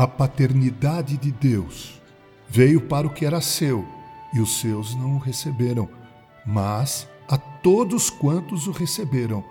[0.00, 2.00] a paternidade de Deus.
[2.48, 3.86] Veio para o que era seu,
[4.32, 5.90] e os seus não o receberam,
[6.46, 9.44] mas a todos quantos o receberam,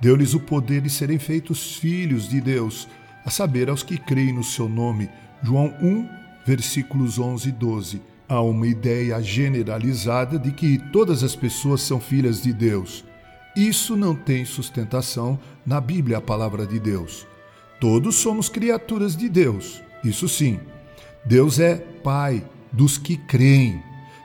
[0.00, 2.88] deu-lhes o poder de serem feitos filhos de Deus,
[3.24, 5.08] a saber, aos que creem no seu nome.
[5.40, 6.08] João 1,
[6.44, 8.02] versículos 11 e 12.
[8.28, 13.04] Há uma ideia generalizada de que todas as pessoas são filhas de Deus.
[13.54, 17.24] Isso não tem sustentação na Bíblia, a palavra de Deus.
[17.80, 20.60] Todos somos criaturas de Deus, isso sim.
[21.24, 23.82] Deus é Pai dos que creem.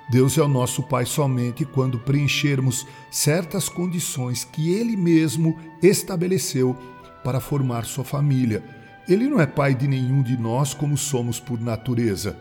[0.09, 6.75] Deus é o nosso Pai somente quando preenchermos certas condições que Ele mesmo estabeleceu
[7.23, 8.63] para formar sua família.
[9.07, 12.37] Ele não é Pai de nenhum de nós como somos por natureza,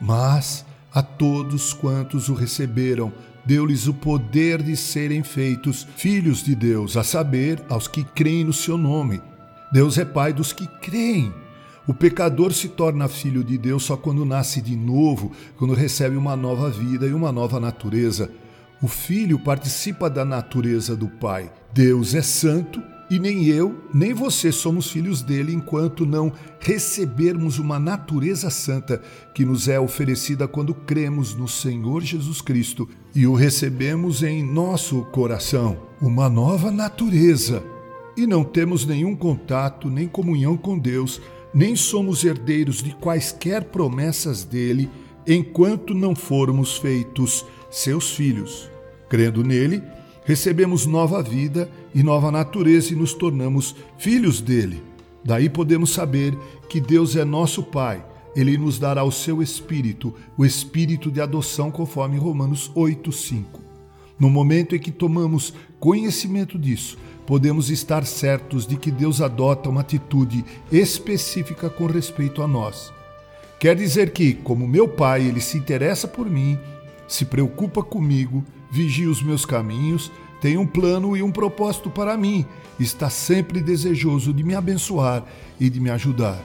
[0.00, 3.12] mas a todos quantos o receberam,
[3.44, 8.52] deu-lhes o poder de serem feitos filhos de Deus, a saber, aos que creem no
[8.52, 9.20] seu nome.
[9.70, 11.32] Deus é Pai dos que creem.
[11.86, 16.34] O pecador se torna filho de Deus só quando nasce de novo, quando recebe uma
[16.34, 18.30] nova vida e uma nova natureza.
[18.82, 21.50] O filho participa da natureza do Pai.
[21.72, 27.78] Deus é santo e nem eu, nem você somos filhos dele enquanto não recebermos uma
[27.78, 29.00] natureza santa
[29.32, 35.02] que nos é oferecida quando cremos no Senhor Jesus Cristo e o recebemos em nosso
[35.12, 37.62] coração, uma nova natureza.
[38.16, 41.20] E não temos nenhum contato nem comunhão com Deus,
[41.56, 44.90] nem somos herdeiros de quaisquer promessas dele
[45.26, 48.70] enquanto não formos feitos seus filhos.
[49.08, 49.82] Crendo nele,
[50.26, 54.82] recebemos nova vida e nova natureza e nos tornamos filhos dele.
[55.24, 56.36] Daí podemos saber
[56.68, 58.04] que Deus é nosso Pai.
[58.36, 63.65] Ele nos dará o seu espírito, o espírito de adoção, conforme Romanos 8:5.
[64.18, 66.96] No momento em que tomamos conhecimento disso,
[67.26, 72.92] podemos estar certos de que Deus adota uma atitude específica com respeito a nós.
[73.58, 76.58] Quer dizer que, como meu Pai, ele se interessa por mim,
[77.08, 80.10] se preocupa comigo, vigia os meus caminhos,
[80.40, 82.44] tem um plano e um propósito para mim,
[82.78, 85.24] está sempre desejoso de me abençoar
[85.58, 86.38] e de me ajudar.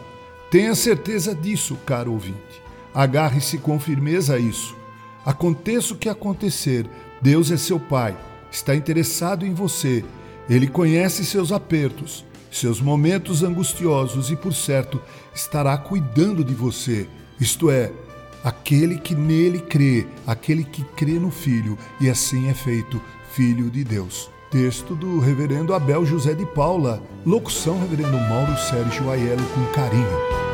[0.49, 2.61] Tenha certeza disso, caro ouvinte.
[2.93, 4.75] Agarre-se com firmeza a isso.
[5.25, 6.89] Aconteça o que acontecer,
[7.21, 8.17] Deus é seu Pai,
[8.51, 10.03] está interessado em você.
[10.49, 14.99] Ele conhece seus apertos, seus momentos angustiosos e, por certo,
[15.33, 17.07] estará cuidando de você.
[17.39, 17.91] Isto é,
[18.43, 22.99] aquele que nele crê, aquele que crê no Filho, e assim é feito
[23.31, 24.29] Filho de Deus.
[24.49, 30.50] Texto do Reverendo Abel José de Paula, locução Reverendo Mauro Sérgio Aiello com carinho.